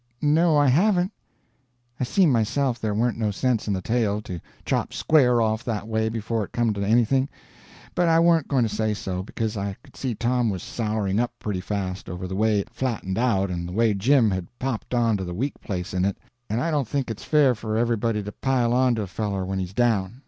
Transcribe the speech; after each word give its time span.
"No, 0.23 0.57
I 0.57 0.65
haven't." 0.65 1.11
I 1.99 2.05
see 2.05 2.25
myself 2.25 2.79
there 2.79 2.95
warn't 2.95 3.19
no 3.19 3.29
sense 3.29 3.67
in 3.67 3.73
the 3.75 3.83
tale, 3.83 4.19
to 4.23 4.41
chop 4.65 4.93
square 4.93 5.39
off 5.43 5.63
that 5.65 5.87
way 5.87 6.09
before 6.09 6.43
it 6.43 6.51
come 6.53 6.73
to 6.73 6.83
anything, 6.83 7.29
but 7.93 8.07
I 8.07 8.19
warn't 8.19 8.47
going 8.47 8.63
to 8.63 8.75
say 8.75 8.95
so, 8.95 9.21
because 9.21 9.55
I 9.55 9.77
could 9.83 9.95
see 9.95 10.15
Tom 10.15 10.49
was 10.49 10.63
souring 10.63 11.19
up 11.19 11.33
pretty 11.37 11.61
fast 11.61 12.09
over 12.09 12.27
the 12.27 12.35
way 12.35 12.57
it 12.57 12.71
flatted 12.71 13.19
out 13.19 13.51
and 13.51 13.67
the 13.67 13.73
way 13.73 13.93
Jim 13.93 14.31
had 14.31 14.47
popped 14.57 14.95
on 14.95 15.17
to 15.17 15.23
the 15.23 15.35
weak 15.35 15.61
place 15.61 15.93
in 15.93 16.03
it, 16.03 16.17
and 16.49 16.59
I 16.59 16.71
don't 16.71 16.87
think 16.87 17.11
it's 17.11 17.23
fair 17.23 17.53
for 17.53 17.77
everybody 17.77 18.23
to 18.23 18.31
pile 18.31 18.73
on 18.73 18.95
to 18.95 19.03
a 19.03 19.05
feller 19.05 19.45
when 19.45 19.59
he's 19.59 19.71
down. 19.75 20.15